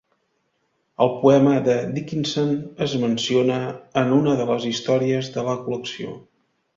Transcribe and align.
El 1.05 1.09
poema 1.17 1.51
de 1.67 1.75
Dickinson 1.97 2.53
es 2.85 2.95
menciona 3.03 3.59
en 4.03 4.15
una 4.21 4.33
de 4.41 4.49
les 4.53 4.65
històries 4.73 5.31
de 5.37 5.45
la 5.49 5.55
col·lecció. 5.67 6.15